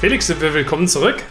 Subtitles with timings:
[0.00, 1.24] Felix, sind wir willkommen zurück?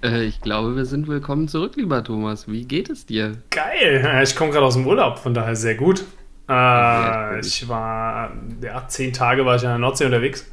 [0.00, 2.46] Äh, ich glaube, wir sind willkommen zurück, lieber Thomas.
[2.46, 3.38] Wie geht es dir?
[3.50, 4.22] Geil.
[4.22, 6.04] Ich komme gerade aus dem Urlaub, von daher sehr gut.
[6.48, 8.30] Äh, ich war,
[8.62, 10.46] ja, zehn Tage war ich in der Nordsee unterwegs.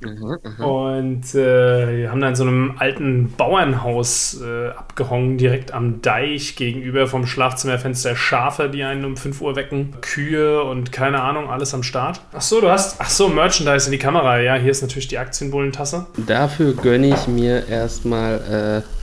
[0.00, 0.64] Mhm, mhm.
[0.64, 6.56] Und äh, wir haben da in so einem alten Bauernhaus äh, abgehangen, direkt am Deich
[6.56, 11.74] gegenüber vom Schlafzimmerfenster Schafe, die einen um 5 Uhr wecken, Kühe und keine Ahnung, alles
[11.74, 12.20] am Start.
[12.32, 14.40] Ach so, du hast, ach so, Merchandise in die Kamera.
[14.40, 16.06] Ja, hier ist natürlich die Aktienbullentasse.
[16.26, 18.97] Dafür gönne ich mir erstmal äh,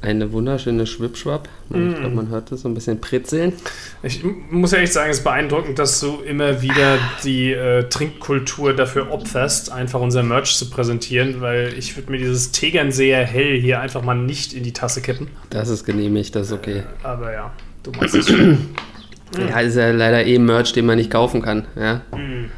[0.00, 1.48] eine wunderschöne Schwipschwapp.
[1.68, 1.90] Mm.
[1.90, 3.52] Ich glaube, man hört das so ein bisschen pritzeln.
[4.02, 8.74] Ich muss ja echt sagen, es ist beeindruckend, dass du immer wieder die äh, Trinkkultur
[8.74, 13.80] dafür opferst, einfach unser Merch zu präsentieren, weil ich würde mir dieses Tegernseher Hell hier
[13.80, 15.28] einfach mal nicht in die Tasse kippen.
[15.50, 16.78] Das ist genehmigt, das ist okay.
[16.78, 17.52] Äh, aber ja,
[17.82, 18.58] du machst es schon.
[19.36, 21.66] Ja, ist ja leider eh Merch, den man nicht kaufen kann.
[21.76, 22.00] Ja.
[22.16, 22.50] Mm.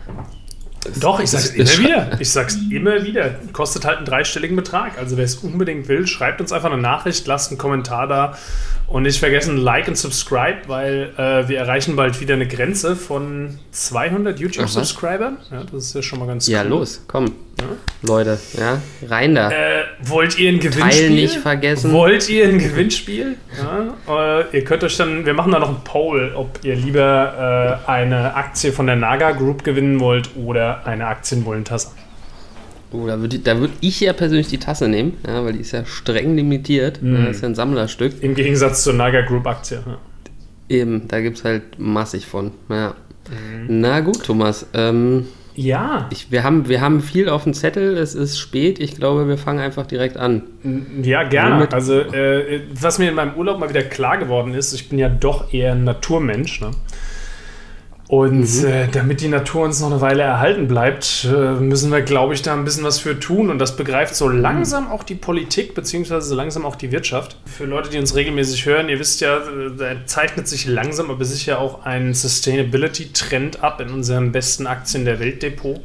[0.99, 2.21] Doch, ich sag's immer wieder.
[2.21, 3.35] Ich sag's immer wieder.
[3.53, 4.99] Kostet halt einen dreistelligen Betrag.
[4.99, 8.37] Also wer es unbedingt will, schreibt uns einfach eine Nachricht, lasst einen Kommentar da
[8.87, 13.59] und nicht vergessen, Like und Subscribe, weil äh, wir erreichen bald wieder eine Grenze von
[13.73, 15.37] 200 YouTube-Subscribern.
[15.51, 16.55] Ja, das ist ja schon mal ganz cool.
[16.55, 17.27] Ja, los, komm.
[17.61, 17.67] Ja?
[18.03, 19.51] Leute, ja, rein da.
[19.51, 20.91] Äh, wollt ihr ein Gewinnspiel?
[20.91, 21.93] Teil nicht vergessen.
[21.93, 23.37] Wollt ihr ein Gewinnspiel?
[23.59, 27.83] Ja, äh, ihr könnt euch dann, wir machen da noch einen Poll, ob ihr lieber
[27.87, 31.91] äh, eine Aktie von der Naga Group gewinnen wollt oder eine Aktienbullentasse.
[32.93, 35.73] Oh, da würde da würd ich ja persönlich die Tasse nehmen, ja, weil die ist
[35.73, 37.01] ja streng limitiert.
[37.03, 37.27] Mm.
[37.27, 38.23] Das ist ja ein Sammlerstück.
[38.23, 39.83] Im Gegensatz zur Naga Group Aktie.
[39.87, 39.99] Ja.
[40.69, 42.51] Eben, da gibt es halt massig von.
[42.69, 42.95] Ja.
[43.29, 43.81] Mm.
[43.81, 44.67] Na gut, Thomas.
[44.75, 46.09] Ähm, ja.
[46.11, 48.79] Ich, wir, haben, wir haben viel auf dem Zettel, es ist spät.
[48.79, 50.43] Ich glaube, wir fangen einfach direkt an.
[51.03, 51.71] Ja, gerne.
[51.73, 55.09] Also, äh, was mir in meinem Urlaub mal wieder klar geworden ist, ich bin ja
[55.09, 56.61] doch eher ein Naturmensch.
[56.61, 56.71] Ne?
[58.11, 58.67] Und mhm.
[58.67, 62.43] äh, damit die Natur uns noch eine Weile erhalten bleibt, äh, müssen wir, glaube ich,
[62.43, 63.51] da ein bisschen was für tun.
[63.51, 64.41] Und das begreift so mhm.
[64.41, 67.37] langsam auch die Politik, beziehungsweise so langsam auch die Wirtschaft.
[67.47, 69.39] Für Leute, die uns regelmäßig hören, ihr wisst ja,
[69.79, 75.21] da zeichnet sich langsam aber sicher auch ein Sustainability-Trend ab in unseren besten Aktien der
[75.21, 75.81] Weltdepot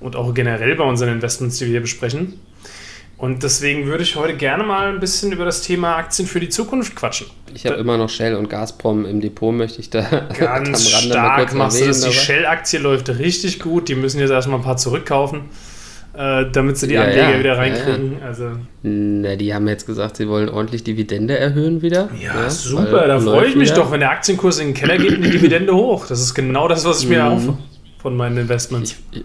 [0.00, 2.38] und auch generell bei unseren Investments, die wir hier besprechen.
[3.18, 6.48] Und deswegen würde ich heute gerne mal ein bisschen über das Thema Aktien für die
[6.48, 7.26] Zukunft quatschen.
[7.52, 10.02] Ich habe immer noch Shell und Gazprom im Depot, möchte ich da
[10.38, 12.02] ganz stark machst du das.
[12.02, 13.88] Die Shell-Aktie läuft richtig gut.
[13.88, 15.46] Die müssen jetzt erstmal ein paar zurückkaufen,
[16.14, 18.18] äh, damit sie die ja, Anleger ja, wieder reinkriegen.
[18.20, 18.50] Ja, also,
[18.84, 22.10] Na, die haben jetzt gesagt, sie wollen ordentlich Dividende erhöhen wieder.
[22.22, 23.08] Ja, super.
[23.08, 23.80] Da freue ich mich wieder.
[23.80, 26.06] doch, wenn der Aktienkurs in den Keller geht und die Dividende hoch.
[26.06, 27.30] Das ist genau das, was ich mir mhm.
[27.30, 27.58] erhoffe
[28.00, 28.96] von meinen Investments.
[29.10, 29.24] Ich, ich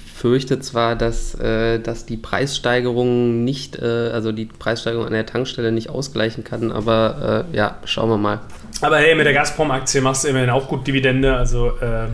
[0.00, 5.72] fürchte zwar, dass, äh, dass die Preissteigerung nicht, äh, also die Preissteigerung an der Tankstelle
[5.72, 8.40] nicht ausgleichen kann, aber äh, ja, schauen wir mal.
[8.80, 12.06] Aber hey, mit der Gazprom-Aktie machst du immerhin auch gut Dividende, also äh,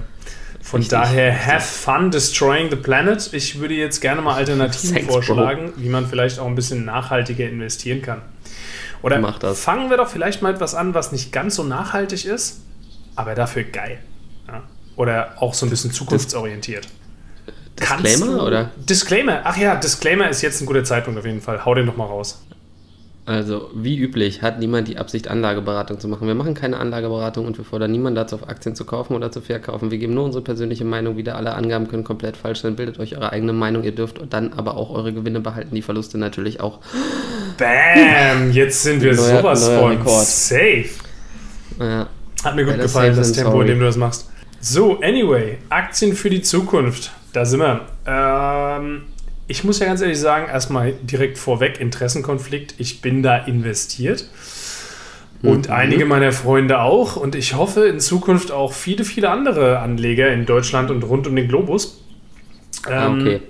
[0.61, 0.99] von Richtig.
[0.99, 3.31] daher have fun destroying the planet.
[3.33, 5.83] Ich würde jetzt gerne mal Alternativen Thanks, vorschlagen, Bro.
[5.83, 8.21] wie man vielleicht auch ein bisschen nachhaltiger investieren kann.
[9.01, 9.23] Oder
[9.55, 12.61] fangen wir doch vielleicht mal etwas an, was nicht ganz so nachhaltig ist,
[13.17, 13.99] aber dafür geil.
[14.47, 14.63] Ja?
[14.97, 16.89] Oder auch so ein bisschen zukunftsorientiert.
[17.81, 18.71] Disclaimer du, oder?
[18.77, 19.41] Disclaimer.
[19.45, 21.65] Ach ja, Disclaimer ist jetzt ein guter Zeitpunkt auf jeden Fall.
[21.65, 22.43] Hau den doch mal raus.
[23.29, 26.27] Also, wie üblich hat niemand die Absicht, Anlageberatung zu machen.
[26.27, 29.43] Wir machen keine Anlageberatung und wir fordern niemanden dazu, auf Aktien zu kaufen oder zu
[29.43, 29.91] verkaufen.
[29.91, 31.37] Wir geben nur unsere persönliche Meinung wieder.
[31.37, 32.75] Alle Angaben können komplett falsch sein.
[32.75, 33.85] Bildet euch eure eigene Meinung.
[33.85, 36.79] Ihr dürft dann aber auch eure Gewinne behalten, die Verluste natürlich auch.
[37.59, 38.51] Bam!
[38.53, 40.25] Jetzt sind wir neuer, sowas neuer von Rekord.
[40.25, 40.89] safe.
[41.79, 42.07] Ja.
[42.45, 43.67] Hat mir gut gefallen, das Tempo, sorry.
[43.67, 44.31] in dem du das machst.
[44.61, 47.13] So, anyway, Aktien für die Zukunft.
[47.33, 47.83] Da sind wir.
[48.07, 49.03] Ähm,
[49.47, 52.75] ich muss ja ganz ehrlich sagen, erstmal direkt vorweg Interessenkonflikt.
[52.79, 54.29] Ich bin da investiert.
[55.43, 55.75] Und mhm.
[55.75, 57.17] einige meiner Freunde auch.
[57.17, 61.37] Und ich hoffe in Zukunft auch viele, viele andere Anleger in Deutschland und rund um
[61.37, 62.03] den Globus.
[62.87, 63.41] Ah, ähm, okay.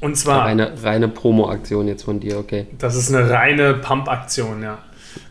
[0.00, 0.44] Und zwar.
[0.44, 2.66] Eine reine Promo-Aktion jetzt von dir, okay.
[2.78, 4.78] Das ist eine reine Pump-Aktion, ja.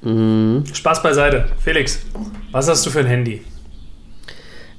[0.02, 0.64] Mhm.
[0.74, 1.48] Spaß beiseite.
[1.64, 2.02] Felix,
[2.52, 3.44] was hast du für ein Handy?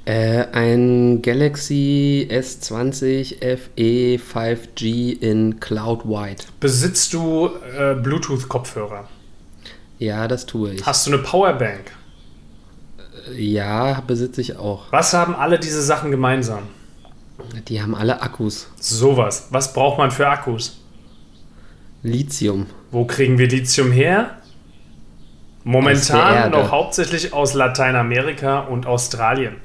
[0.09, 6.47] Äh, ein Galaxy S20 FE 5G in Cloud White.
[6.61, 9.07] Besitzt du äh, Bluetooth-Kopfhörer?
[9.99, 10.87] Ja, das tue ich.
[10.87, 11.93] Hast du eine Powerbank?
[13.29, 14.91] Äh, ja, besitze ich auch.
[14.93, 16.63] Was haben alle diese Sachen gemeinsam?
[17.69, 18.71] Die haben alle Akkus.
[18.81, 19.49] Sowas.
[19.51, 20.81] Was braucht man für Akkus?
[22.03, 22.65] Lithium.
[22.93, 24.39] Wo kriegen wir Lithium her?
[25.65, 29.57] Momentan noch hauptsächlich aus Lateinamerika und Australien.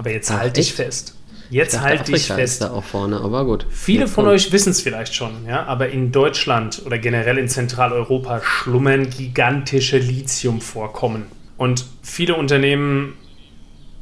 [0.00, 1.14] Aber jetzt halt dich fest.
[1.50, 2.62] Jetzt halt dich fest.
[2.62, 3.66] da auch vorne, aber gut.
[3.68, 4.36] Viele von kommt.
[4.36, 9.98] euch wissen es vielleicht schon, ja, aber in Deutschland oder generell in Zentraleuropa schlummern gigantische
[9.98, 11.26] Lithiumvorkommen.
[11.58, 13.12] Und viele Unternehmen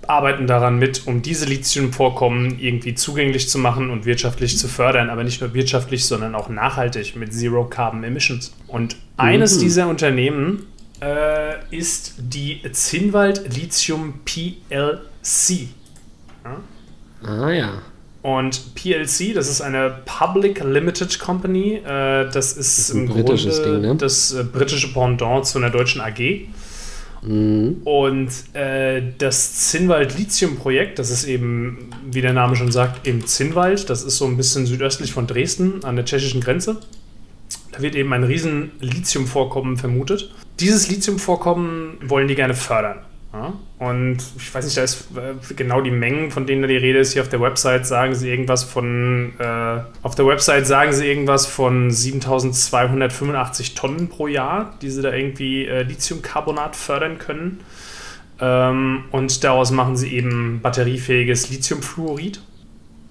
[0.07, 5.25] arbeiten daran mit, um diese Lithiumvorkommen irgendwie zugänglich zu machen und wirtschaftlich zu fördern, aber
[5.25, 8.55] nicht nur wirtschaftlich, sondern auch nachhaltig mit Zero Carbon Emissions.
[8.69, 9.61] Und eines mhm.
[9.63, 10.67] dieser Unternehmen
[11.01, 15.69] äh, ist die Zinnwald Lithium PLC.
[17.23, 17.83] Ah ja.
[18.23, 21.75] Und PLC, das ist eine Public Limited Company.
[21.77, 23.97] Äh, das ist, das ist im Grunde Ding, ne?
[23.97, 26.49] das äh, britische Pendant zu einer deutschen AG.
[27.23, 27.83] Mhm.
[27.85, 33.27] Und äh, das Zinnwald Lithium Projekt, das ist eben, wie der Name schon sagt, im
[33.27, 33.89] Zinnwald.
[33.89, 36.79] Das ist so ein bisschen südöstlich von Dresden an der tschechischen Grenze.
[37.73, 40.35] Da wird eben ein riesen Lithiumvorkommen vermutet.
[40.59, 42.99] Dieses Lithiumvorkommen wollen die gerne fördern.
[43.33, 43.53] Ja?
[43.79, 46.99] Und ich weiß nicht, da ist äh, genau die Mengen, von denen da die Rede
[46.99, 47.13] ist.
[47.13, 51.47] Hier auf der Website sagen sie irgendwas von, äh, auf der Website sagen sie irgendwas
[51.47, 57.61] von 7285 Tonnen pro Jahr, die sie da irgendwie äh, Lithiumcarbonat fördern können.
[58.41, 62.41] Ähm, und daraus machen sie eben batteriefähiges Lithiumfluorid.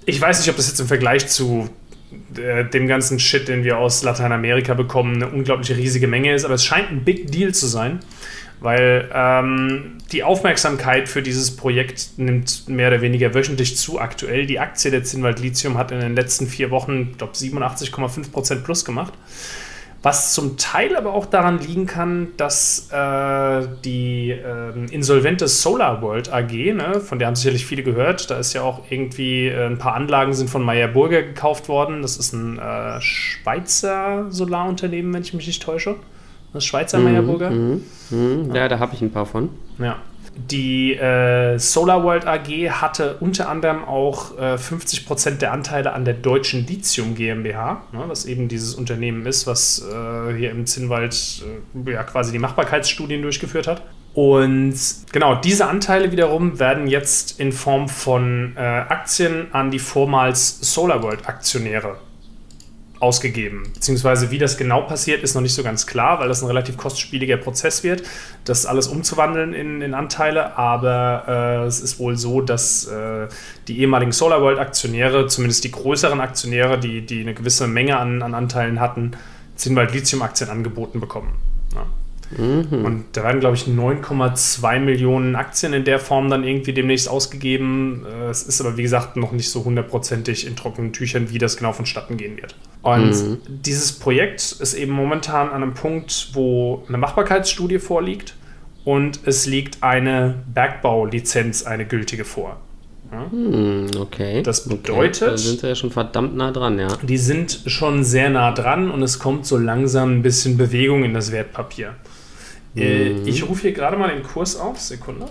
[0.06, 1.69] Ich weiß nicht, ob das jetzt im Vergleich zu
[2.36, 6.56] äh, dem ganzen Shit, den wir aus Lateinamerika bekommen, eine unglaublich riesige Menge ist, aber
[6.56, 8.00] es scheint ein Big Deal zu sein
[8.59, 14.45] weil ähm, die Aufmerksamkeit für dieses Projekt nimmt mehr oder weniger wöchentlich zu aktuell.
[14.45, 18.86] Die Aktie der Zinnwald Lithium hat in den letzten vier Wochen, ich glaube, 87,5% plus
[18.86, 19.13] gemacht.
[20.04, 26.31] Was zum Teil aber auch daran liegen kann, dass äh, die äh, insolvente Solar World
[26.31, 29.80] AG, ne, von der haben sicherlich viele gehört, da ist ja auch irgendwie äh, ein
[29.80, 32.04] paar Anlagen sind von Meyer Burger gekauft worden.
[32.04, 35.95] Das ist ein äh, Schweizer Solarunternehmen, wenn ich mich nicht täusche.
[36.57, 37.51] Das Schweizer mhm, Meyerburger.
[37.51, 38.56] Mhm, mhm.
[38.56, 39.50] Ja, da habe ich ein paar von.
[39.77, 39.98] Ja.
[40.36, 46.13] Die äh, Solar World AG hatte unter anderem auch äh, 50% der Anteile an der
[46.15, 51.44] deutschen Lithium GmbH, ne, was eben dieses Unternehmen ist, was äh, hier im Zinnwald
[51.86, 53.83] äh, ja, quasi die Machbarkeitsstudien durchgeführt hat.
[54.13, 54.75] Und
[55.12, 61.04] genau, diese Anteile wiederum werden jetzt in Form von äh, Aktien an die vormals Solar
[61.04, 61.98] World Aktionäre
[62.99, 63.63] ausgegeben.
[63.73, 66.77] Beziehungsweise wie das genau passiert, ist noch nicht so ganz klar, weil das ein relativ
[66.77, 68.03] kostspieliger Prozess wird,
[68.45, 70.57] das alles umzuwandeln in, in Anteile.
[70.57, 73.27] Aber äh, es ist wohl so, dass äh,
[73.67, 78.79] die ehemaligen SolarWorld-Aktionäre, zumindest die größeren Aktionäre, die, die eine gewisse Menge an, an Anteilen
[78.79, 79.11] hatten,
[79.55, 81.33] Zinnwald Lithium-Aktien angeboten bekommen.
[82.35, 82.85] Mhm.
[82.85, 88.06] Und da werden, glaube ich, 9,2 Millionen Aktien in der Form dann irgendwie demnächst ausgegeben.
[88.06, 91.57] Äh, es ist aber, wie gesagt, noch nicht so hundertprozentig in trockenen Tüchern, wie das
[91.57, 92.56] genau vonstatten gehen wird.
[92.81, 93.38] Und mhm.
[93.47, 98.35] dieses Projekt ist eben momentan an einem Punkt, wo eine Machbarkeitsstudie vorliegt
[98.83, 102.57] und es liegt eine Bergbaulizenz, eine gültige vor.
[103.12, 103.30] Ja?
[103.30, 104.41] Hm, okay.
[104.44, 105.21] Das bedeutet.
[105.21, 105.31] Okay.
[105.31, 106.88] Da sind sie ja schon verdammt nah dran, ja.
[107.03, 111.13] Die sind schon sehr nah dran und es kommt so langsam ein bisschen Bewegung in
[111.13, 111.95] das Wertpapier.
[112.75, 113.28] Äh, mhm.
[113.28, 115.28] ich rufe hier gerade mal den Kurs auf, Sekunde.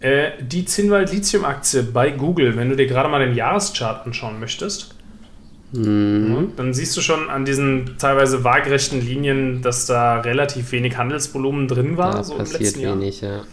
[0.00, 4.94] Äh, die Zinnwald Lithium-Aktie bei Google, wenn du dir gerade mal den Jahreschart anschauen möchtest,
[5.72, 6.52] mhm.
[6.56, 11.96] dann siehst du schon an diesen teilweise waagerechten Linien, dass da relativ wenig Handelsvolumen drin
[11.96, 13.32] war, da so im letzten wenig, Jahr.
[13.32, 13.38] Ja.
[13.38, 13.44] Ja.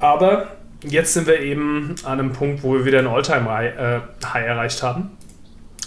[0.00, 0.48] Aber
[0.82, 5.10] jetzt sind wir eben an einem Punkt, wo wir wieder ein Alltime-High äh, erreicht haben.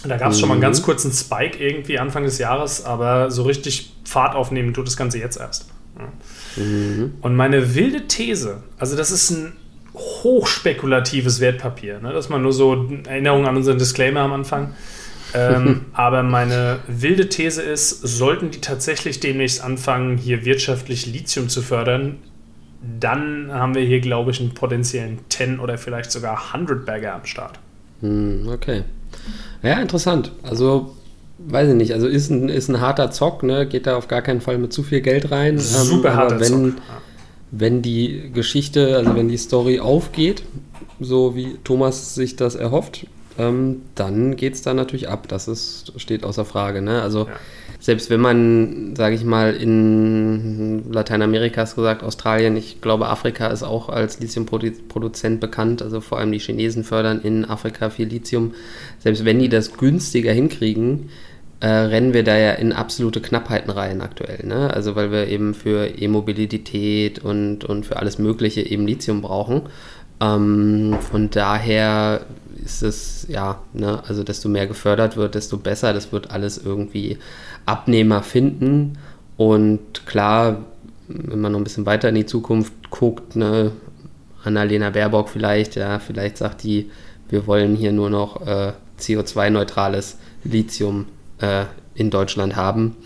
[0.08, 0.40] Da gab es mhm.
[0.40, 0.84] schon mal einen ganz mhm.
[0.84, 5.36] kurzen Spike irgendwie Anfang des Jahres, aber so richtig Fahrt aufnehmen tut das Ganze jetzt
[5.38, 5.66] erst.
[6.56, 7.14] Mhm.
[7.20, 9.52] Und meine wilde These, also das ist ein
[9.94, 12.12] hochspekulatives Wertpapier, ne?
[12.12, 14.74] dass man nur so Erinnerungen an unseren Disclaimer am Anfang.
[15.34, 21.62] ähm, aber meine wilde These ist, sollten die tatsächlich demnächst anfangen, hier wirtschaftlich Lithium zu
[21.62, 22.18] fördern,
[23.00, 27.24] dann haben wir hier, glaube ich, einen potenziellen 10 oder vielleicht sogar 100 Bagger am
[27.24, 27.58] Start.
[28.00, 28.84] Hm, okay.
[29.62, 30.32] Ja, interessant.
[30.42, 30.95] Also
[31.38, 33.66] weiß ich nicht, also ist ein, ist ein harter Zock, ne?
[33.66, 35.54] geht da auf gar keinen Fall mit zu viel Geld rein.
[35.54, 36.82] Ähm, Super ähm, harter wenn, Zock.
[37.50, 40.42] Wenn die Geschichte, also wenn die Story aufgeht,
[41.00, 43.06] so wie Thomas sich das erhofft,
[43.38, 45.28] ähm, dann geht es da natürlich ab.
[45.28, 46.80] Das ist, steht außer Frage.
[46.82, 47.02] Ne?
[47.02, 47.32] Also ja.
[47.78, 53.62] selbst wenn man, sage ich mal, in Lateinamerika hast gesagt, Australien, ich glaube Afrika ist
[53.62, 58.54] auch als Lithiumproduzent bekannt, also vor allem die Chinesen fördern in Afrika viel Lithium.
[59.00, 61.10] Selbst wenn die das günstiger hinkriegen,
[61.60, 64.46] äh, rennen wir da ja in absolute Knappheiten rein aktuell.
[64.46, 64.72] Ne?
[64.72, 69.62] Also weil wir eben für E-Mobilität und, und für alles Mögliche eben Lithium brauchen.
[70.20, 72.26] Ähm, von daher
[72.62, 75.92] ist es, ja, ne, also desto mehr gefördert wird, desto besser.
[75.92, 77.18] Das wird alles irgendwie
[77.64, 78.98] Abnehmer finden.
[79.36, 80.64] Und klar,
[81.08, 83.72] wenn man noch ein bisschen weiter in die Zukunft guckt, ne,
[84.44, 86.90] Annalena Baerbock vielleicht, ja, vielleicht sagt die,
[87.28, 91.06] wir wollen hier nur noch äh, CO2-neutrales Lithium
[91.40, 91.64] äh,
[91.94, 92.96] in Deutschland haben.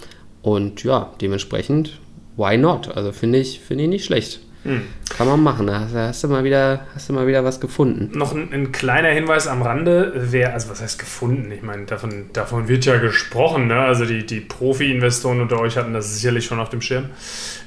[0.42, 2.00] Und ja, dementsprechend,
[2.36, 2.96] why not?
[2.96, 4.40] Also finde ich, find ich nicht schlecht.
[4.62, 4.82] Hm.
[5.08, 5.66] kann man machen.
[5.66, 8.10] Da hast, hast, du mal wieder, hast du mal wieder was gefunden.
[8.16, 11.50] Noch ein, ein kleiner Hinweis am Rande, wer, also was heißt gefunden?
[11.50, 13.80] Ich meine, davon, davon wird ja gesprochen, ne?
[13.80, 17.06] Also die, die Profi-Investoren unter euch hatten das sicherlich schon auf dem Schirm.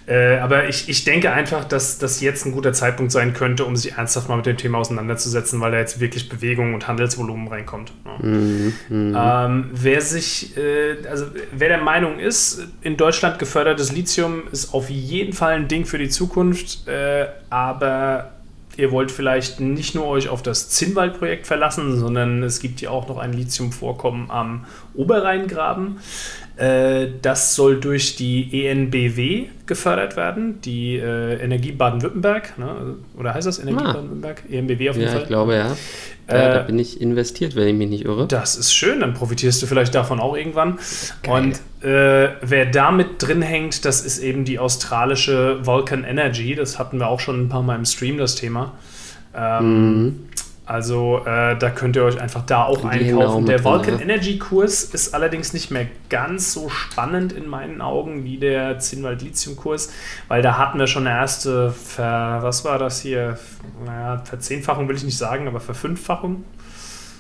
[0.06, 3.76] Äh, aber ich, ich denke einfach, dass das jetzt ein guter Zeitpunkt sein könnte, um
[3.76, 7.94] sich ernsthaft mal mit dem Thema auseinanderzusetzen, weil da jetzt wirklich Bewegung und Handelsvolumen reinkommt.
[8.06, 8.74] Ne?
[8.90, 9.46] Mhm, mh.
[9.46, 14.90] ähm, wer sich, äh, also wer der Meinung ist, in Deutschland gefördertes Lithium ist auf
[14.90, 18.32] jeden Fall ein Ding für die Zukunft, äh, aber
[18.78, 23.08] ihr wollt vielleicht nicht nur euch auf das Zinnwaldprojekt verlassen, sondern es gibt ja auch
[23.08, 26.00] noch ein Lithiumvorkommen am Oberrheingraben.
[26.56, 32.96] Äh, das soll durch die ENBW gefördert werden, die äh, Energie Baden-Württemberg, ne?
[33.18, 33.94] oder heißt das Energie ah.
[33.94, 34.44] Baden-Württemberg?
[34.52, 35.18] ENBW auf jeden ja, Fall.
[35.18, 35.76] Ja, ich glaube ja.
[36.28, 38.28] ja äh, da bin ich investiert, wenn ich mich nicht irre.
[38.28, 40.78] Das ist schön, dann profitierst du vielleicht davon auch irgendwann.
[41.24, 41.34] Geil.
[41.34, 46.56] Und äh, wer da mit drin hängt, das ist eben die australische Vulcan Energy.
[46.56, 48.74] Das hatten wir auch schon ein paar Mal im Stream, das Thema.
[49.36, 50.20] Ähm, mhm.
[50.66, 53.46] Also äh, da könnt ihr euch einfach da auch Die einkaufen.
[53.46, 58.38] Der Vulcan Energy Kurs ist allerdings nicht mehr ganz so spannend in meinen Augen wie
[58.38, 59.92] der Zinnwald Lithium Kurs,
[60.30, 63.38] weil da hatten wir schon eine erste, Ver, was war das hier?
[63.86, 66.46] Naja, Verzehnfachung will ich nicht sagen, aber Verfünffachung.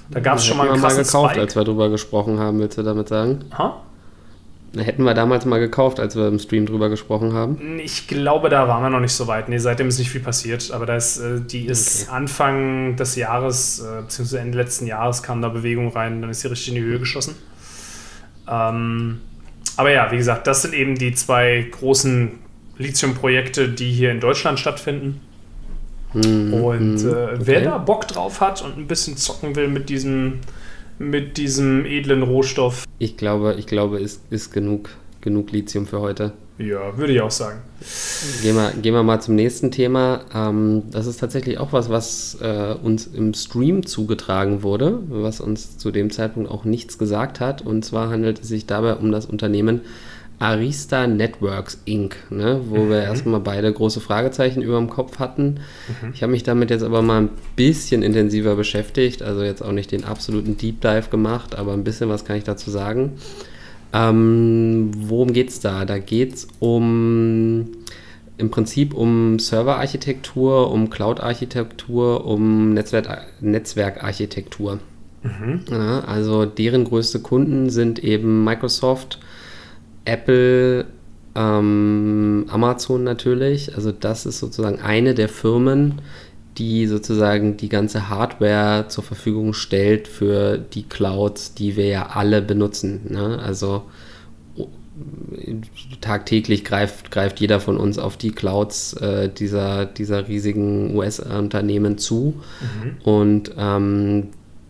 [0.10, 1.42] Da gab es schon mal einen krassen mal gekauft, Spike.
[1.42, 3.44] als wir darüber gesprochen haben, willst du damit sagen?
[3.58, 3.82] Ha?
[4.76, 7.80] Hätten wir damals mal gekauft, als wir im Stream drüber gesprochen haben?
[7.80, 9.48] Ich glaube, da waren wir noch nicht so weit.
[9.48, 10.72] Nee, seitdem ist nicht viel passiert.
[10.72, 12.16] Aber da ist, äh, die ist okay.
[12.16, 16.48] Anfang des Jahres, äh, beziehungsweise Ende letzten Jahres kam da Bewegung rein, dann ist sie
[16.48, 17.36] richtig in die Höhe geschossen.
[18.50, 19.22] Ähm,
[19.78, 22.32] aber ja, wie gesagt, das sind eben die zwei großen
[22.80, 25.22] Lithium-Projekte, die hier in Deutschland stattfinden.
[26.14, 26.54] Mhm.
[26.54, 27.38] Und äh, okay.
[27.40, 30.40] wer da Bock drauf hat und ein bisschen zocken will mit diesem
[31.00, 32.86] mit diesem edlen Rohstoff.
[33.00, 34.90] Ich glaube, ich glaube, ist, ist genug,
[35.22, 36.34] genug Lithium für heute.
[36.60, 37.62] Ja, würde ich auch sagen.
[38.44, 40.22] Gehen wir, gehen wir mal zum nächsten Thema.
[40.34, 45.78] Ähm, das ist tatsächlich auch was, was äh, uns im Stream zugetragen wurde, was uns
[45.80, 47.64] zu dem Zeitpunkt auch nichts gesagt hat.
[47.64, 49.82] Und zwar handelt es sich dabei um das Unternehmen
[50.44, 52.90] Arista Networks Inc., ne, wo mhm.
[52.90, 55.62] wir erstmal beide große Fragezeichen über dem Kopf hatten.
[56.02, 56.12] Mhm.
[56.14, 59.94] Ich habe mich damit jetzt aber mal ein bisschen intensiver beschäftigt, also jetzt auch nicht
[59.94, 63.14] den absoluten Deep Dive gemacht, aber ein bisschen was kann ich dazu sagen.
[63.94, 65.86] Ähm, worum geht es da?
[65.86, 67.70] Da geht es um
[68.38, 74.80] im Prinzip um Serverarchitektur, um Cloud-Architektur, um Netzwerk Netzwerkarchitektur.
[75.24, 75.62] Mhm.
[75.72, 79.20] Ja, also deren größte Kunden sind eben Microsoft,
[80.06, 80.86] Apple,
[81.36, 83.76] ähm, Amazon natürlich.
[83.76, 86.02] Also das ist sozusagen eine der Firmen,
[86.58, 92.42] die sozusagen die ganze Hardware zur Verfügung stellt für die Clouds, die wir ja alle
[92.42, 93.02] benutzen.
[93.10, 93.40] Ne?
[93.40, 93.84] Also
[96.02, 102.36] tagtäglich greift, greift jeder von uns auf die Clouds äh, dieser, dieser riesigen US-Unternehmen zu.
[102.62, 102.98] Mhm.
[103.04, 104.28] Und ähm,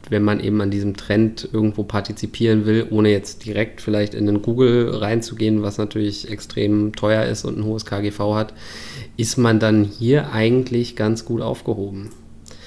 [0.10, 4.42] wenn man eben an diesem Trend irgendwo partizipieren will, ohne jetzt direkt vielleicht in den
[4.42, 8.54] Google reinzugehen, was natürlich extrem teuer ist und ein hohes KGV hat,
[9.18, 12.10] ist man dann hier eigentlich ganz gut aufgehoben.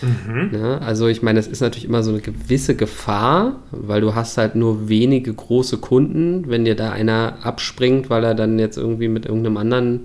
[0.03, 0.51] Mhm.
[0.53, 4.37] Ja, also ich meine, es ist natürlich immer so eine gewisse Gefahr, weil du hast
[4.37, 6.49] halt nur wenige große Kunden.
[6.49, 10.01] Wenn dir da einer abspringt, weil er dann jetzt irgendwie mit irgendeinem anderen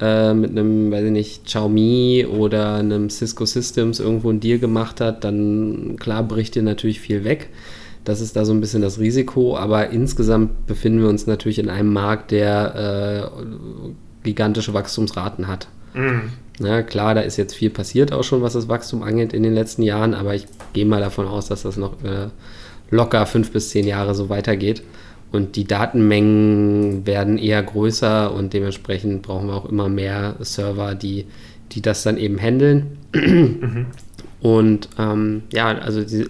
[0.00, 5.00] äh, mit einem, weiß ich nicht, Xiaomi oder einem Cisco Systems irgendwo ein Deal gemacht
[5.00, 7.48] hat, dann klar bricht dir natürlich viel weg.
[8.04, 11.68] Das ist da so ein bisschen das Risiko, aber insgesamt befinden wir uns natürlich in
[11.68, 15.68] einem Markt, der äh, gigantische Wachstumsraten hat.
[15.94, 16.30] Mhm.
[16.60, 19.54] Ja, klar, da ist jetzt viel passiert auch schon, was das Wachstum angeht in den
[19.54, 22.28] letzten Jahren, aber ich gehe mal davon aus, dass das noch äh,
[22.90, 24.82] locker fünf bis zehn Jahre so weitergeht.
[25.32, 31.26] Und die Datenmengen werden eher größer und dementsprechend brauchen wir auch immer mehr Server, die,
[31.72, 32.98] die das dann eben handeln.
[33.12, 33.86] Mhm.
[34.40, 36.26] Und ähm, ja, also die,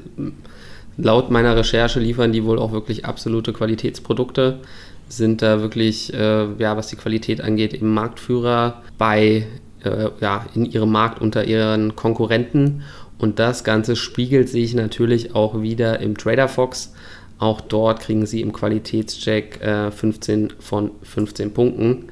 [0.96, 4.60] laut meiner Recherche liefern die wohl auch wirklich absolute Qualitätsprodukte,
[5.08, 9.46] sind da wirklich, äh, ja, was die Qualität angeht, im Marktführer bei,
[9.84, 12.82] äh, ja, in ihrem Markt unter ihren Konkurrenten.
[13.18, 16.92] Und das Ganze spiegelt sich natürlich auch wieder im Trader Fox
[17.38, 22.06] auch dort kriegen sie im Qualitätscheck äh, 15 von 15 Punkten,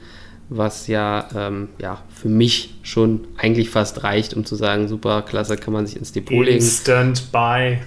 [0.48, 5.56] was ja, ähm, ja für mich schon eigentlich fast reicht, um zu sagen, super, klasse,
[5.56, 6.56] kann man sich ins Depot legen.
[6.56, 7.78] Instant Buy.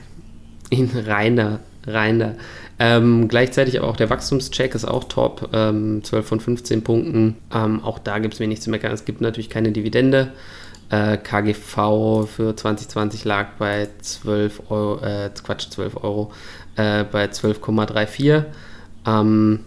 [0.69, 2.35] In reiner, reiner.
[2.79, 7.37] Ähm, gleichzeitig aber auch der Wachstumscheck ist auch top, ähm, 12 von 15 Punkten.
[7.53, 8.91] Ähm, auch da gibt es wenig zu meckern.
[8.91, 10.31] Es gibt natürlich keine Dividende.
[10.89, 16.31] Äh, KGV für 2020 lag bei 12 Euro, äh, Quatsch, 12 Euro,
[16.77, 18.45] äh, bei 12,34.
[19.05, 19.59] Ähm,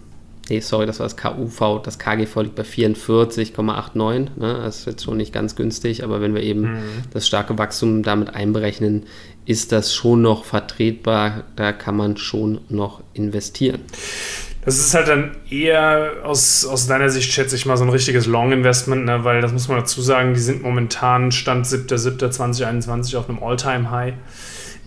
[0.49, 4.19] nee, sorry, das war das KUV, das KGV liegt bei 44,89.
[4.19, 4.29] Ne?
[4.63, 6.79] Das ist jetzt schon nicht ganz günstig, aber wenn wir eben mhm.
[7.13, 9.03] das starke Wachstum damit einberechnen,
[9.45, 11.43] ist das schon noch vertretbar.
[11.55, 13.81] Da kann man schon noch investieren.
[14.63, 18.27] Das ist halt dann eher aus, aus deiner Sicht, schätze ich mal, so ein richtiges
[18.27, 19.23] Long-Investment, ne?
[19.23, 24.13] weil das muss man dazu sagen, die sind momentan Stand 7.7.2021 auf einem All-Time-High.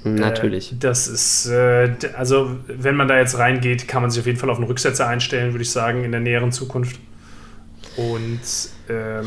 [0.04, 0.72] Natürlich.
[0.72, 4.38] Äh, das ist, äh, also wenn man da jetzt reingeht, kann man sich auf jeden
[4.38, 7.00] Fall auf einen Rücksetzer einstellen, würde ich sagen, in der näheren Zukunft.
[7.96, 8.40] Und
[8.86, 9.24] ähm,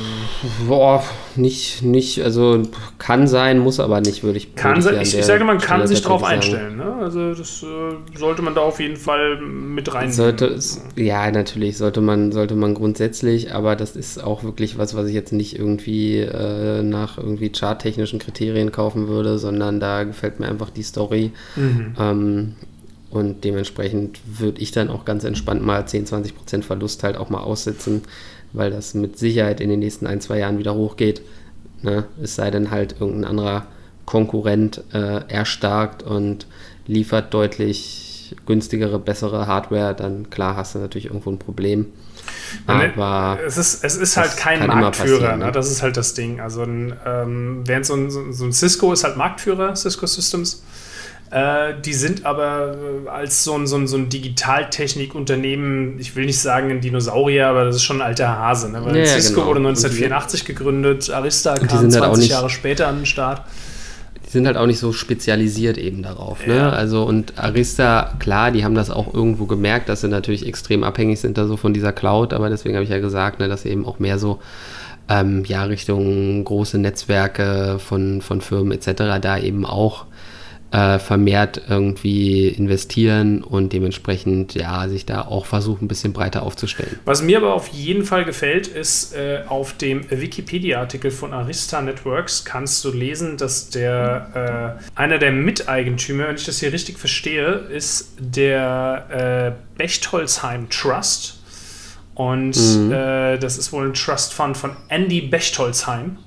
[0.68, 1.04] Boah,
[1.36, 2.62] nicht, nicht, also
[3.00, 6.04] kann sein, muss aber nicht, würde ich Kann sein, ich, ich sage, man kann sich
[6.04, 6.78] darauf einstellen.
[6.78, 6.94] Ne?
[7.02, 10.12] Also das äh, sollte man da auf jeden Fall mit rein.
[10.12, 10.60] Sollte
[10.96, 15.16] ja, natürlich sollte man, sollte man grundsätzlich, aber das ist auch wirklich was, was ich
[15.16, 20.70] jetzt nicht irgendwie äh, nach irgendwie charttechnischen Kriterien kaufen würde, sondern da gefällt mir einfach
[20.70, 21.32] die Story.
[21.56, 21.96] Mhm.
[22.00, 22.56] Ähm,
[23.10, 27.30] und dementsprechend würde ich dann auch ganz entspannt mal 10, 20 Prozent Verlust halt auch
[27.30, 28.04] mal aussitzen
[28.54, 31.22] weil das mit Sicherheit in den nächsten ein, zwei Jahren wieder hochgeht.
[31.82, 32.06] Ne?
[32.22, 33.68] Es sei denn halt irgendein anderer
[34.06, 36.48] Konkurrent äh, erstarkt und
[36.88, 41.88] liefert deutlich günstigere, bessere Hardware, dann klar hast du natürlich irgendwo ein Problem.
[42.66, 45.46] Aber es ist, es ist halt kein Marktführer, ne?
[45.46, 45.52] ne?
[45.52, 46.40] das ist halt das Ding.
[46.40, 50.64] Also ähm, während so ein, so ein Cisco ist halt Marktführer, Cisco Systems,
[51.30, 56.26] äh, die sind aber äh, als so ein, so ein, so ein Digitaltechnikunternehmen, ich will
[56.26, 58.72] nicht sagen ein Dinosaurier, aber das ist schon ein alter Hase.
[58.72, 58.84] Ne?
[58.86, 59.48] Weil ja, Cisco genau.
[59.48, 63.42] wurde 1984 gegründet, Arista kam 20 halt Jahre später an den Start.
[64.26, 66.46] Die sind halt auch nicht so spezialisiert eben darauf.
[66.48, 66.56] Ne?
[66.56, 66.70] Ja.
[66.70, 71.20] Also und Arista, klar, die haben das auch irgendwo gemerkt, dass sie natürlich extrem abhängig
[71.20, 73.70] sind da so von dieser Cloud, aber deswegen habe ich ja gesagt, ne, dass sie
[73.70, 74.40] eben auch mehr so
[75.10, 79.20] ähm, ja, Richtung große Netzwerke von, von Firmen etc.
[79.22, 80.06] da eben auch
[80.72, 87.00] äh, vermehrt irgendwie investieren und dementsprechend ja sich da auch versuchen, ein bisschen breiter aufzustellen.
[87.06, 92.44] Was mir aber auf jeden Fall gefällt, ist äh, auf dem Wikipedia-Artikel von Arista Networks
[92.44, 97.48] kannst du lesen, dass der äh, einer der Miteigentümer, wenn ich das hier richtig verstehe,
[97.48, 101.36] ist der äh, Bechtolzheim Trust.
[102.14, 102.92] Und mhm.
[102.92, 106.18] Äh, das ist wohl ein Trust Fund von Andy Bechtolzheim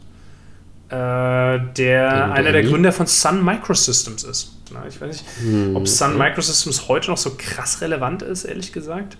[0.90, 4.53] äh, der einer der Gründer von Sun Microsystems ist.
[4.72, 6.18] Na, ich weiß nicht, hm, ob Sun okay.
[6.18, 9.16] Microsystems heute noch so krass relevant ist, ehrlich gesagt.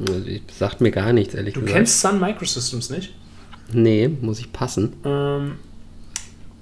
[0.00, 0.22] Also,
[0.58, 1.74] sagt mir gar nichts, ehrlich du gesagt.
[1.74, 3.14] Du kennst Sun Microsystems nicht?
[3.72, 4.94] Nee, muss ich passen.
[5.04, 5.56] Ähm,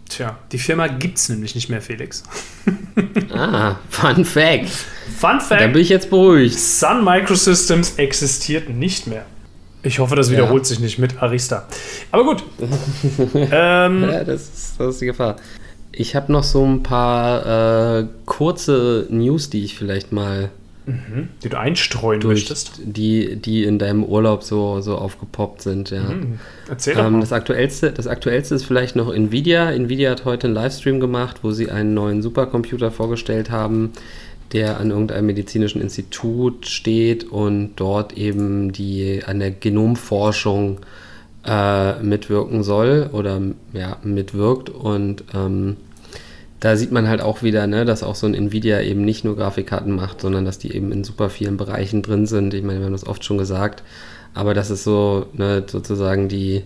[0.09, 2.25] tja, die Firma gibt es nämlich nicht mehr, Felix.
[3.33, 4.71] ah, Fun Fact.
[5.19, 5.61] Fun Fact.
[5.61, 6.59] Da bin ich jetzt beruhigt.
[6.59, 9.27] Sun Microsystems existiert nicht mehr.
[9.85, 10.69] Ich hoffe, das wiederholt ja.
[10.69, 11.67] sich nicht mit Arista.
[12.11, 12.43] Aber gut.
[13.35, 15.37] ähm, ja, das ist, das ist die Gefahr.
[15.93, 20.51] Ich habe noch so ein paar äh, kurze News, die ich vielleicht mal.
[20.87, 22.81] Mhm, die du einstreuen durch, möchtest.
[22.85, 26.03] Die, die in deinem Urlaub so, so aufgepoppt sind, ja.
[26.03, 26.41] Mhm.
[26.69, 27.21] Erzähl doch ähm, mal.
[27.21, 29.71] Das aktuellste, das aktuellste ist vielleicht noch Nvidia.
[29.71, 33.93] Nvidia hat heute einen Livestream gemacht, wo sie einen neuen Supercomputer vorgestellt haben,
[34.55, 40.79] der an irgendeinem medizinischen Institut steht und dort eben die an der Genomforschung
[41.45, 44.71] äh, mitwirken soll oder ja, mitwirkt.
[44.71, 45.77] Und ähm,
[46.61, 49.37] da sieht man halt auch wieder, ne, dass auch so ein Nvidia eben nicht nur
[49.37, 52.55] Grafikkarten macht, sondern dass die eben in super vielen Bereichen drin sind.
[52.55, 53.83] Ich meine, wir haben das oft schon gesagt,
[54.35, 56.63] aber das ist so ne, sozusagen die,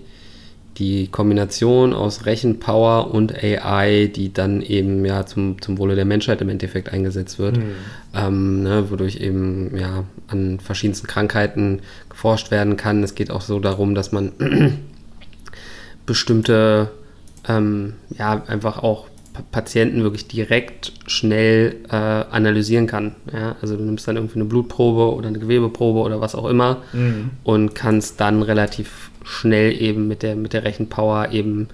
[0.79, 6.41] die Kombination aus Rechenpower und AI, die dann eben ja zum, zum Wohle der Menschheit
[6.41, 7.75] im Endeffekt eingesetzt wird, mhm.
[8.15, 13.03] ähm, ne, wodurch eben ja an verschiedensten Krankheiten geforscht werden kann.
[13.03, 14.33] Es geht auch so darum, dass man
[16.07, 16.91] bestimmte
[17.49, 19.08] ähm, ja einfach auch
[19.51, 23.15] Patienten wirklich direkt schnell äh, analysieren kann.
[23.33, 23.57] Ja?
[23.61, 27.31] Also du nimmst dann irgendwie eine Blutprobe oder eine Gewebeprobe oder was auch immer mhm.
[27.45, 31.69] und kannst dann relativ schnell eben mit der, mit der Rechenpower eben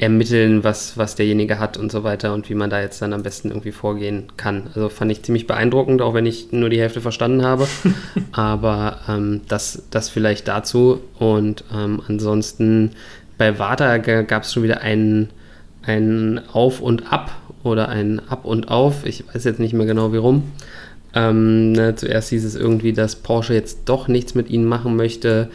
[0.00, 3.22] ermitteln, was, was derjenige hat und so weiter und wie man da jetzt dann am
[3.22, 4.68] besten irgendwie vorgehen kann.
[4.74, 7.68] Also fand ich ziemlich beeindruckend, auch wenn ich nur die Hälfte verstanden habe.
[8.32, 11.00] Aber ähm, das, das vielleicht dazu.
[11.18, 12.92] Und ähm, ansonsten
[13.36, 15.28] bei Vata gab es schon wieder einen,
[15.82, 19.04] ein Auf und Ab oder ein Ab und Auf.
[19.04, 20.44] Ich weiß jetzt nicht mehr genau, wie rum.
[21.14, 25.50] Ähm, ne, zuerst hieß es irgendwie, dass Porsche jetzt doch nichts mit ihnen machen möchte.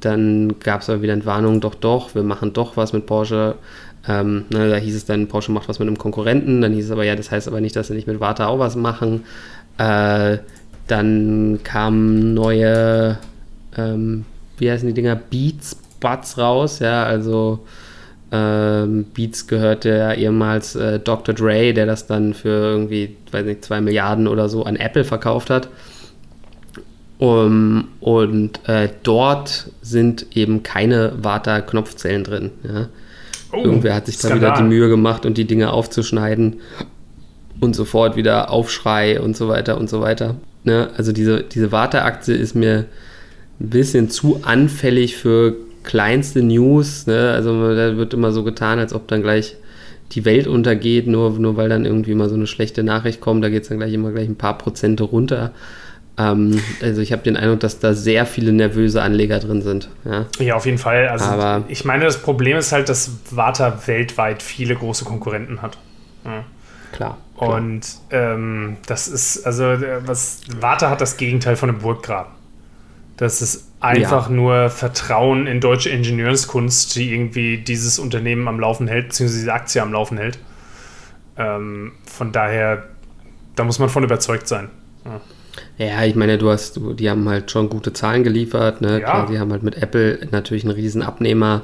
[0.00, 3.56] Dann gab es aber wieder Entwarnung, doch, doch, wir machen doch was mit Porsche.
[4.06, 6.60] Ähm, ne, da hieß es dann, Porsche macht was mit einem Konkurrenten.
[6.60, 8.58] Dann hieß es aber, ja, das heißt aber nicht, dass sie nicht mit Warta auch
[8.58, 9.24] was machen.
[9.78, 10.38] Äh,
[10.86, 13.18] dann kamen neue,
[13.76, 14.24] ähm,
[14.58, 16.78] wie heißen die Dinger, Beats, Buds raus.
[16.78, 17.60] Ja, also
[18.34, 21.34] ähm, Beats gehörte ja ehemals äh, Dr.
[21.34, 25.50] Dre, der das dann für irgendwie, weiß nicht, zwei Milliarden oder so an Apple verkauft
[25.50, 25.68] hat.
[27.18, 32.50] Um, und äh, dort sind eben keine Vata-Knopfzellen drin.
[32.64, 32.88] Ja.
[33.52, 36.60] Oh, Irgendwer hat sich da wieder die Mühe gemacht und die Dinge aufzuschneiden
[37.60, 40.34] und sofort wieder Aufschrei und so weiter und so weiter.
[40.64, 40.90] Ne?
[40.96, 42.86] Also diese, diese Vata-Aktie ist mir
[43.60, 47.06] ein bisschen zu anfällig für kleinste News.
[47.06, 47.30] Ne?
[47.32, 49.56] Also da wird immer so getan, als ob dann gleich
[50.12, 53.44] die Welt untergeht, nur, nur weil dann irgendwie mal so eine schlechte Nachricht kommt.
[53.44, 55.52] Da geht es dann gleich immer gleich ein paar Prozente runter.
[56.16, 59.88] Ähm, also ich habe den Eindruck, dass da sehr viele nervöse Anleger drin sind.
[60.04, 61.08] Ja, ja auf jeden Fall.
[61.08, 65.78] Also Aber ich meine, das Problem ist halt, dass Warta weltweit viele große Konkurrenten hat.
[66.24, 66.44] Ja.
[66.92, 67.18] Klar.
[67.36, 69.64] Und ähm, das ist, also
[70.04, 72.32] was Warta hat das Gegenteil von einem Burggraben.
[73.16, 74.34] Das ist einfach ja.
[74.34, 79.82] nur Vertrauen in deutsche Ingenieurskunst, die irgendwie dieses Unternehmen am Laufen hält, beziehungsweise diese Aktie
[79.82, 80.38] am Laufen hält.
[81.36, 82.84] Ähm, von daher,
[83.56, 84.70] da muss man von überzeugt sein.
[85.04, 85.20] Ja.
[85.76, 88.80] Ja, ich meine, du hast, du, die haben halt schon gute Zahlen geliefert.
[88.80, 89.00] Ne?
[89.00, 89.10] Ja.
[89.10, 91.62] Klar, die haben halt mit Apple natürlich einen riesen Abnehmer.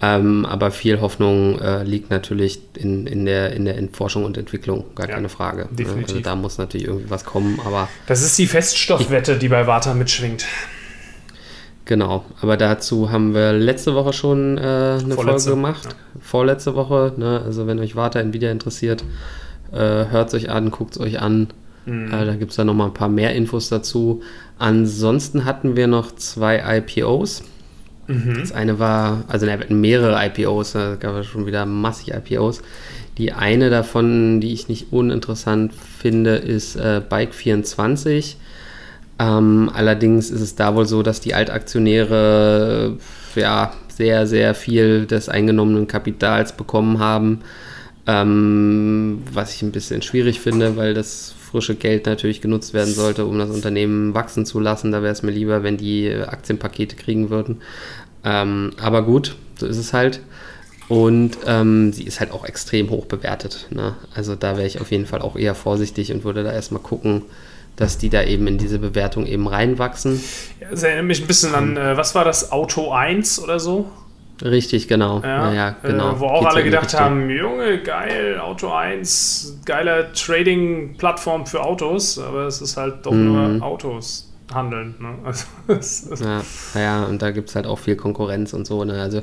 [0.00, 4.84] Ähm, aber viel Hoffnung äh, liegt natürlich in, in, der, in der Forschung und Entwicklung,
[4.94, 5.62] gar ja, keine Frage.
[5.62, 5.68] Ne?
[5.72, 6.16] Definitiv.
[6.16, 7.88] Also da muss natürlich irgendwie was kommen, aber.
[8.06, 10.46] Das ist die Feststoffwette, die bei Warta mitschwingt.
[11.88, 15.84] Genau, aber dazu haben wir letzte Woche schon äh, eine Vorletzte, Folge gemacht.
[15.86, 16.20] Ja.
[16.20, 17.14] Vorletzte Woche.
[17.16, 17.40] Ne?
[17.42, 19.02] Also wenn euch Warta Nvidia interessiert,
[19.72, 21.46] äh, hört es euch an, guckt es euch an.
[21.86, 22.12] Mhm.
[22.12, 24.20] Äh, da gibt es dann nochmal ein paar mehr Infos dazu.
[24.58, 27.42] Ansonsten hatten wir noch zwei IPOs.
[28.06, 28.36] Mhm.
[28.38, 32.60] Das eine war, also ne, mehrere IPOs, da gab es schon wieder massig IPOs.
[33.16, 38.34] Die eine davon, die ich nicht uninteressant finde, ist äh, Bike24.
[39.18, 42.96] Ähm, allerdings ist es da wohl so, dass die Altaktionäre
[43.34, 47.40] ja sehr, sehr viel des eingenommenen Kapitals bekommen haben.
[48.06, 53.26] Ähm, was ich ein bisschen schwierig finde, weil das frische Geld natürlich genutzt werden sollte,
[53.26, 54.92] um das Unternehmen wachsen zu lassen.
[54.92, 57.60] Da wäre es mir lieber, wenn die Aktienpakete kriegen würden.
[58.24, 60.20] Ähm, aber gut, so ist es halt.
[60.88, 63.66] Und ähm, sie ist halt auch extrem hoch bewertet.
[63.70, 63.94] Ne?
[64.14, 67.22] Also da wäre ich auf jeden Fall auch eher vorsichtig und würde da erstmal gucken,
[67.78, 70.20] dass die da eben in diese Bewertung eben reinwachsen.
[70.60, 73.90] Ja, das erinnert mich ein bisschen an, äh, was war das, Auto 1 oder so?
[74.42, 75.20] Richtig, genau.
[75.22, 76.12] Ja, ja genau.
[76.12, 82.18] Äh, wo auch Geht's alle gedacht haben, Junge, geil, Auto 1, geiler Trading-Plattform für Autos,
[82.18, 83.24] aber es ist halt doch mhm.
[83.24, 84.94] nur Autos handeln.
[84.98, 85.14] Ne?
[85.68, 86.42] Also, ja,
[86.74, 88.84] ja, und da gibt es halt auch viel Konkurrenz und so.
[88.84, 89.00] Ne?
[89.00, 89.22] Also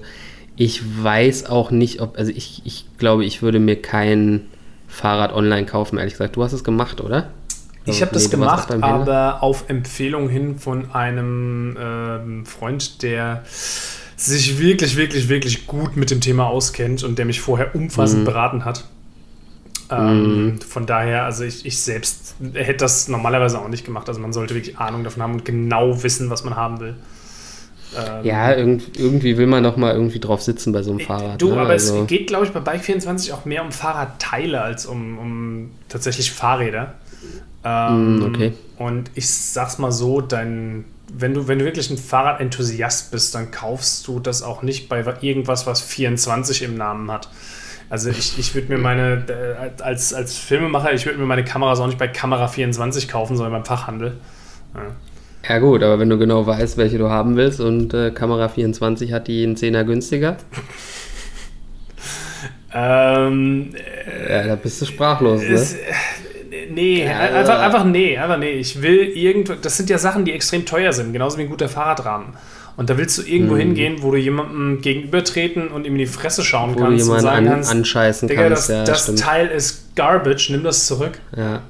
[0.56, 4.48] ich weiß auch nicht, ob, also ich, ich glaube, ich würde mir kein
[4.88, 6.36] Fahrrad online kaufen, ehrlich gesagt.
[6.36, 7.32] Du hast es gemacht, oder?
[7.86, 13.44] Ich habe nee, das gemacht, aber auf Empfehlung hin von einem ähm, Freund, der
[14.18, 18.26] sich wirklich, wirklich, wirklich gut mit dem Thema auskennt und der mich vorher umfassend mhm.
[18.26, 18.86] beraten hat.
[19.92, 20.62] Ähm, mhm.
[20.62, 24.08] Von daher, also ich, ich selbst hätte das normalerweise auch nicht gemacht.
[24.08, 26.96] Also man sollte wirklich Ahnung davon haben und genau wissen, was man haben will.
[27.96, 31.42] Ähm, ja, irgend, irgendwie will man doch mal irgendwie drauf sitzen bei so einem Fahrrad.
[31.42, 31.62] Du, ne?
[31.62, 32.02] aber also.
[32.02, 36.96] es geht, glaube ich, bei Bike24 auch mehr um Fahrradteile als um, um tatsächlich Fahrräder.
[37.66, 38.54] Ähm, mm, okay.
[38.78, 43.52] Und ich sag's mal so, dein, wenn du, wenn du wirklich ein Fahrradenthusiast bist, dann
[43.52, 47.30] kaufst du das auch nicht bei irgendwas, was 24 im Namen hat.
[47.90, 51.80] Also ich, ich würde mir meine, äh, als, als Filmemacher, ich würde mir meine Kameras
[51.80, 54.18] auch nicht bei Kamera 24 kaufen, sondern beim Fachhandel.
[54.74, 55.54] Ja.
[55.56, 55.60] ja.
[55.60, 59.28] gut, aber wenn du genau weißt, welche du haben willst und äh, Kamera 24 hat
[59.28, 60.38] die einen Zehner günstiger.
[62.74, 63.76] ähm,
[64.30, 65.48] ja, da bist du sprachlos, ne?
[65.48, 65.78] Ist,
[66.70, 68.52] Nee, ja, einfach, einfach nee, einfach nee.
[68.52, 71.70] Ich will irgendwo, das sind ja Sachen, die extrem teuer sind, genauso wie ein guter
[71.70, 72.34] Fahrradrahmen.
[72.78, 73.60] Und da willst du irgendwo hm.
[73.60, 77.48] hingehen, wo du jemandem gegenübertreten und ihm in die Fresse schauen wo kannst und sagen
[77.48, 78.70] an, kannst, anscheißen Digga, kannst.
[78.70, 81.20] Das, ja, das Teil ist Garbage, nimm das zurück.
[81.38, 81.62] Ja.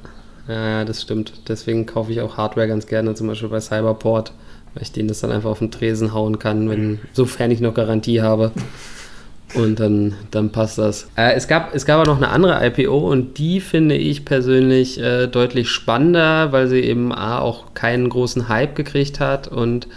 [0.48, 1.34] ja, das stimmt.
[1.48, 4.34] Deswegen kaufe ich auch Hardware ganz gerne, zum Beispiel bei Cyberport,
[4.74, 7.76] weil ich denen das dann einfach auf den Tresen hauen kann, wenn, sofern ich noch
[7.76, 8.52] Garantie habe.
[9.56, 11.08] Und dann, dann passt das.
[11.16, 15.00] Äh, es, gab, es gab aber noch eine andere IPO und die finde ich persönlich
[15.00, 19.88] äh, deutlich spannender, weil sie eben A, auch keinen großen Hype gekriegt hat und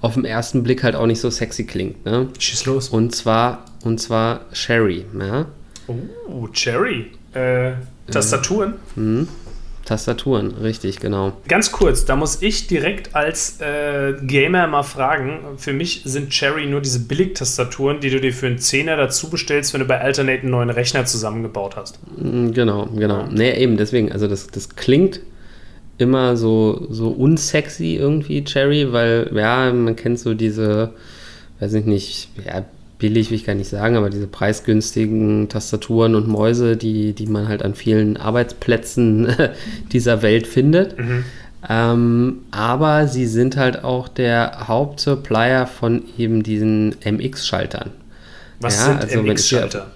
[0.00, 2.04] auf den ersten Blick halt auch nicht so sexy klingt.
[2.04, 2.28] Ne?
[2.38, 2.88] Schieß los.
[2.88, 5.04] Und zwar, und zwar Sherry.
[5.18, 5.46] Ja?
[5.88, 7.10] Oh, Cherry.
[7.34, 7.72] Äh,
[8.10, 8.74] Tastaturen.
[8.94, 9.28] Mhm.
[9.88, 11.32] Tastaturen, richtig, genau.
[11.48, 15.40] Ganz kurz, da muss ich direkt als äh, Gamer mal fragen.
[15.56, 19.72] Für mich sind Cherry nur diese Billig-Tastaturen, die du dir für einen Zehner dazu bestellst,
[19.72, 22.00] wenn du bei Alternate einen neuen Rechner zusammengebaut hast.
[22.18, 23.28] Mm, genau, genau.
[23.30, 25.20] Nee, eben, deswegen, also das, das klingt
[25.96, 30.92] immer so, so unsexy irgendwie, Cherry, weil, ja, man kennt so diese,
[31.60, 32.66] weiß ich nicht, ja,
[32.98, 37.48] billig will ich gar nicht sagen, aber diese preisgünstigen Tastaturen und Mäuse, die, die man
[37.48, 39.28] halt an vielen Arbeitsplätzen
[39.92, 40.98] dieser Welt findet.
[40.98, 41.24] Mhm.
[41.68, 47.90] Ähm, aber sie sind halt auch der Hauptsupplier von eben diesen MX-Schaltern.
[48.60, 49.90] Was ja, sind also MX-Schalter?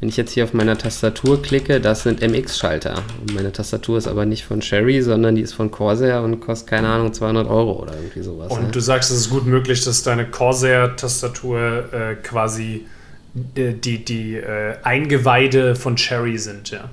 [0.00, 3.02] Wenn ich jetzt hier auf meiner Tastatur klicke, das sind MX-Schalter.
[3.20, 6.68] Und meine Tastatur ist aber nicht von Sherry, sondern die ist von Corsair und kostet,
[6.68, 8.52] keine Ahnung, 200 Euro oder irgendwie sowas.
[8.52, 8.70] Und ne?
[8.70, 12.84] du sagst, es ist gut möglich, dass deine Corsair-Tastatur äh, quasi
[13.32, 16.90] die, die, die äh, Eingeweide von Sherry sind, ja.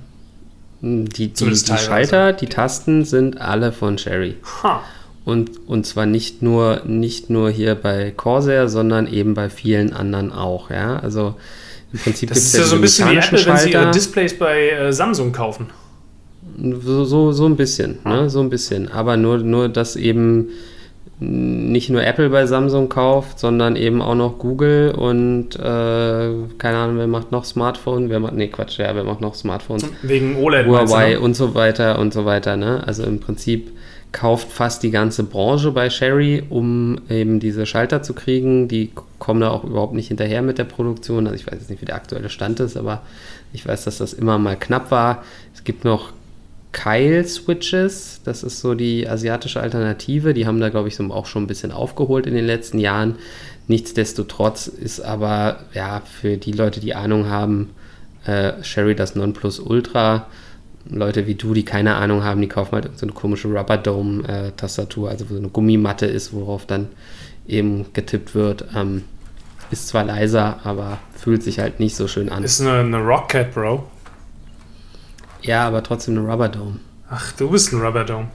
[0.80, 4.36] Die, die, die Schalter, die Tasten sind alle von Sherry.
[4.62, 4.82] Ha.
[5.24, 10.30] Und, und zwar nicht nur, nicht nur hier bei Corsair, sondern eben bei vielen anderen
[10.30, 10.70] auch.
[10.70, 10.98] Ja?
[10.98, 11.36] Also
[11.94, 14.36] im Prinzip das ist ja, ja so ein bisschen wie Apple, wenn sie ihre Displays
[14.36, 15.68] bei äh, Samsung kaufen.
[16.58, 18.28] So, so, so ein bisschen, ne?
[18.28, 18.90] So ein bisschen.
[18.90, 20.48] Aber nur, nur, dass eben
[21.20, 25.58] nicht nur Apple bei Samsung kauft, sondern eben auch noch Google und äh,
[26.58, 29.86] keine Ahnung, wer macht noch Smartphone, wer macht, nee, Quatsch, ja, wer macht noch Smartphones?
[30.02, 30.66] Wegen OLED.
[30.66, 32.82] Huawei und so weiter und so weiter, ne?
[32.84, 33.70] Also im Prinzip
[34.14, 38.68] kauft fast die ganze Branche bei Sherry, um eben diese Schalter zu kriegen.
[38.68, 41.26] Die kommen da auch überhaupt nicht hinterher mit der Produktion.
[41.26, 43.02] Also ich weiß jetzt nicht, wie der aktuelle Stand ist, aber
[43.52, 45.24] ich weiß, dass das immer mal knapp war.
[45.52, 46.12] Es gibt noch
[46.70, 50.32] Kyle Switches, das ist so die asiatische Alternative.
[50.32, 53.16] Die haben da, glaube ich, so auch schon ein bisschen aufgeholt in den letzten Jahren.
[53.66, 57.70] Nichtsdestotrotz ist aber ja für die Leute, die Ahnung haben,
[58.26, 60.28] äh, Sherry das Nonplusultra.
[60.88, 65.10] Leute wie du, die keine Ahnung haben, die kaufen halt so eine komische Rubber Dome-Tastatur,
[65.10, 66.88] also wo so eine Gummimatte ist, worauf dann
[67.46, 68.66] eben getippt wird.
[68.76, 69.04] Ähm,
[69.70, 72.44] ist zwar leiser, aber fühlt sich halt nicht so schön an.
[72.44, 73.84] Ist eine, eine Rockcat, Bro.
[75.42, 76.80] Ja, aber trotzdem eine Rubber Dome.
[77.10, 78.28] Ach, du bist ein Rubber Dome.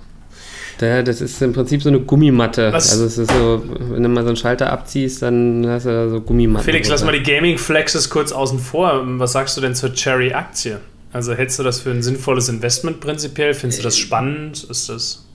[0.81, 2.71] Ja, das ist im Prinzip so eine Gummimatte.
[2.71, 2.91] Was?
[2.91, 6.09] Also es ist so, wenn du mal so einen Schalter abziehst, dann hast du da
[6.09, 6.63] so Gummimatte.
[6.63, 9.01] Felix, lass mal die Gaming Flexes kurz außen vor.
[9.19, 10.79] Was sagst du denn zur Cherry-Aktie?
[11.11, 13.53] Also hältst du das für ein sinnvolles Investment prinzipiell?
[13.53, 14.63] Findest du das spannend?
[14.63, 15.25] Ist das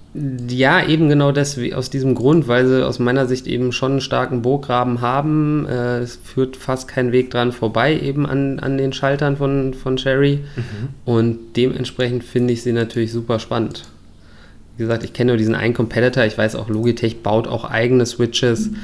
[0.49, 4.01] ja, eben genau das, aus diesem Grund, weil sie aus meiner Sicht eben schon einen
[4.01, 5.67] starken Burggraben haben.
[5.67, 9.97] Äh, es führt fast kein Weg dran vorbei, eben an, an den Schaltern von, von
[9.97, 10.45] Cherry.
[10.55, 10.89] Mhm.
[11.05, 13.87] Und dementsprechend finde ich sie natürlich super spannend.
[14.77, 16.25] Wie gesagt, ich kenne nur diesen einen Competitor.
[16.25, 18.77] Ich weiß auch, Logitech baut auch eigene Switches, mhm.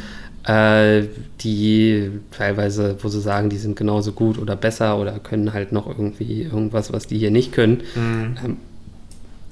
[0.44, 1.02] Äh,
[1.40, 5.86] die teilweise, wo sie sagen, die sind genauso gut oder besser oder können halt noch
[5.86, 7.82] irgendwie irgendwas, was die hier nicht können.
[7.94, 8.36] Mhm.
[8.44, 8.56] Ähm,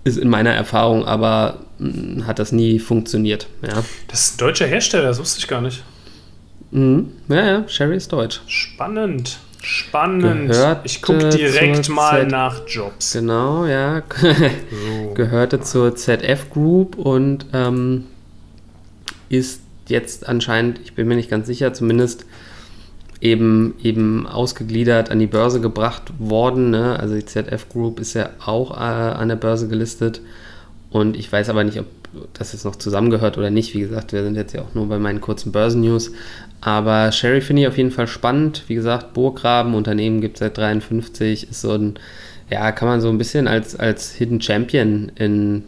[0.05, 3.49] ist in meiner Erfahrung aber mh, hm, hat das nie funktioniert.
[3.63, 3.83] Ja.
[4.09, 5.83] Das ist ein deutscher Hersteller, das wusste ich gar nicht.
[6.71, 7.13] Mhm.
[7.29, 8.41] Ja, ja, Sherry ist deutsch.
[8.47, 9.39] Spannend.
[9.61, 10.51] Spannend.
[10.51, 13.13] Gehörte ich gucke direkt mal Z nach Jobs.
[13.13, 14.03] Genau, ja.
[14.21, 15.11] so.
[15.15, 18.07] Gehörte zur ZF Group und ähm,
[19.29, 22.27] ist jetzt anscheinend, ich bin mir nicht ganz sicher, zumindest
[23.21, 26.71] eben, eben ausgegliedert an die Börse gebracht worden.
[26.71, 26.99] Ne?
[26.99, 30.21] Also die ZF Group ist ja auch äh, an der Börse gelistet.
[30.91, 31.87] Und ich weiß aber nicht, ob
[32.33, 33.75] das jetzt noch zusammengehört oder nicht.
[33.75, 36.13] Wie gesagt, wir sind jetzt ja auch nur bei meinen kurzen Börsennews.
[36.61, 38.65] Aber Sherry finde ich auf jeden Fall spannend.
[38.69, 41.99] Wie gesagt, Burggraben, Unternehmen gibt es seit 53, ist so ein,
[42.51, 45.65] ja, kann man so ein bisschen als, als Hidden Champion in,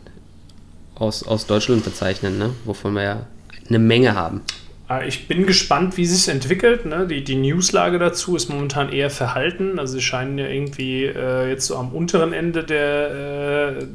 [0.95, 2.51] aus, aus Deutschland bezeichnen, ne?
[2.65, 3.27] wovon wir ja
[3.71, 4.43] eine Menge haben.
[4.91, 6.85] Äh, ich bin gespannt, wie sich entwickelt.
[6.85, 7.07] Ne?
[7.07, 9.79] Die, die Newslage dazu ist momentan eher verhalten.
[9.79, 13.87] Also sie scheinen ja irgendwie äh, jetzt so am unteren Ende der, äh,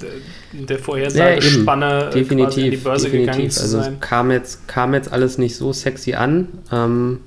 [0.54, 3.34] der Vorhersagespanne ja, definitiv, in die Börse definitiv.
[3.34, 4.00] gegangen zu also sein.
[4.00, 6.48] Kam jetzt, kam jetzt alles nicht so sexy an.
[6.72, 7.20] Ähm,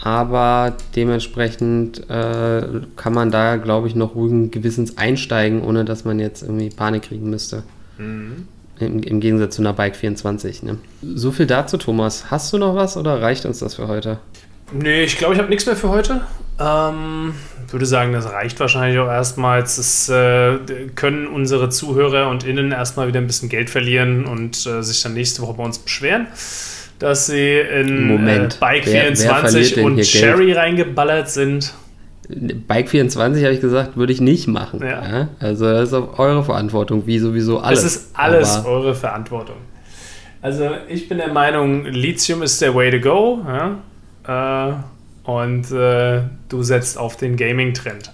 [0.00, 2.62] aber dementsprechend äh,
[2.94, 7.02] kann man da, glaube ich, noch ruhigen Gewissens einsteigen, ohne dass man jetzt irgendwie Panik
[7.02, 7.64] kriegen müsste.
[7.98, 8.46] Mhm.
[8.80, 10.62] Im, Im, Gegensatz zu einer Bike 24.
[10.62, 10.78] Ne?
[11.02, 12.30] So viel dazu, Thomas.
[12.30, 14.18] Hast du noch was oder reicht uns das für heute?
[14.72, 16.20] Nee, ich glaube, ich habe nichts mehr für heute.
[16.60, 17.34] Ähm,
[17.70, 19.60] würde sagen, das reicht wahrscheinlich auch erstmal.
[19.60, 20.58] Jetzt äh,
[20.94, 25.14] können unsere Zuhörer und Innen erstmal wieder ein bisschen Geld verlieren und äh, sich dann
[25.14, 26.26] nächste Woche bei uns beschweren,
[26.98, 31.74] dass sie in Moment, äh, Bike wer, 24 wer und Sherry reingeballert sind.
[32.28, 34.80] Bike 24 habe ich gesagt, würde ich nicht machen.
[34.80, 35.08] Ja.
[35.08, 35.28] Ja?
[35.40, 37.84] Also das ist auch eure Verantwortung, wie sowieso alles.
[37.84, 39.56] Es ist alles Aber eure Verantwortung.
[40.42, 43.40] Also ich bin der Meinung, Lithium ist der Way to go.
[43.46, 44.68] Ja?
[44.68, 44.74] Äh,
[45.30, 48.12] und äh, du setzt auf den Gaming-Trend.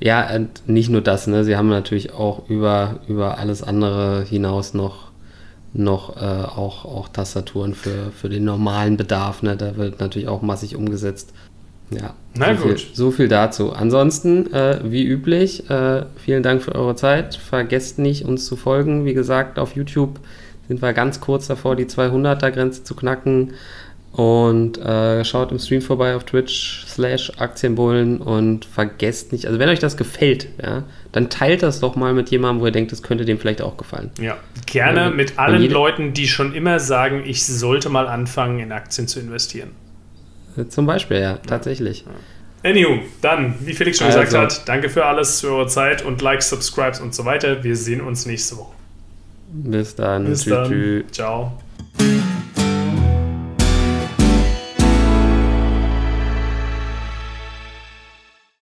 [0.00, 1.44] Ja, und nicht nur das, ne?
[1.44, 5.10] Sie haben natürlich auch über, über alles andere hinaus noch,
[5.72, 9.42] noch äh, auch, auch Tastaturen für, für den normalen Bedarf.
[9.42, 9.56] Ne?
[9.56, 11.32] Da wird natürlich auch massig umgesetzt.
[11.90, 12.80] Ja, Na so gut.
[12.80, 13.72] Viel, so viel dazu.
[13.72, 17.36] Ansonsten, äh, wie üblich, äh, vielen Dank für eure Zeit.
[17.36, 19.04] Vergesst nicht, uns zu folgen.
[19.04, 20.20] Wie gesagt, auf YouTube
[20.68, 23.52] sind wir ganz kurz davor, die 200er-Grenze zu knacken.
[24.12, 29.68] Und äh, schaut im Stream vorbei auf Twitch slash Aktienbullen und vergesst nicht, also wenn
[29.68, 33.02] euch das gefällt, ja, dann teilt das doch mal mit jemandem, wo ihr denkt, es
[33.02, 34.10] könnte dem vielleicht auch gefallen.
[34.18, 38.72] Ja, gerne ja, mit allen Leuten, die schon immer sagen, ich sollte mal anfangen, in
[38.72, 39.72] Aktien zu investieren.
[40.68, 42.04] Zum Beispiel, ja, tatsächlich.
[42.62, 44.20] Anywho, dann, wie Felix schon also.
[44.20, 47.62] gesagt hat, danke für alles, für eure Zeit und Likes, Subscribes und so weiter.
[47.62, 48.74] Wir sehen uns nächste Woche.
[49.48, 50.24] Bis dann.
[50.24, 50.68] Bis tschü, dann.
[50.68, 51.04] Tschü.
[51.12, 51.52] Ciao.